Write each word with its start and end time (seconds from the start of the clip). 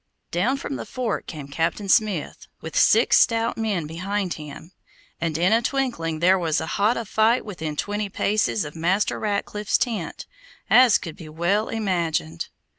Down 0.31 0.57
from 0.57 0.77
the 0.77 0.85
fort 0.87 1.27
came 1.27 1.47
Captain 1.47 1.87
Smith, 1.87 2.47
with 2.59 2.75
six 2.75 3.19
stout 3.19 3.55
men 3.55 3.85
behind 3.85 4.33
him, 4.33 4.71
and 5.21 5.37
in 5.37 5.53
a 5.53 5.61
twinkling 5.61 6.21
there 6.21 6.39
was 6.39 6.59
as 6.59 6.69
hot 6.69 6.97
a 6.97 7.05
fight 7.05 7.45
within 7.45 7.75
twenty 7.75 8.09
paces 8.09 8.65
of 8.65 8.75
Master 8.75 9.19
Ratcliffe's 9.19 9.77
tent, 9.77 10.25
as 10.71 10.97
could 10.97 11.15
be 11.17 11.29
well 11.29 11.69
imagined. 11.69 12.49